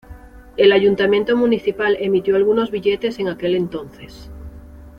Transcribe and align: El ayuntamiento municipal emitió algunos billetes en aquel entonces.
El 0.57 0.71
ayuntamiento 0.71 1.37
municipal 1.37 1.95
emitió 1.99 2.35
algunos 2.35 2.71
billetes 2.71 3.19
en 3.19 3.27
aquel 3.27 3.53
entonces. 3.53 4.31